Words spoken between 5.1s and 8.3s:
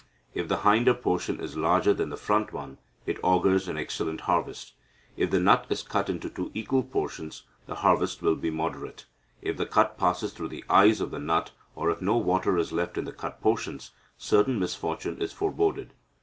If the nut is cut into two equal portions, the harvest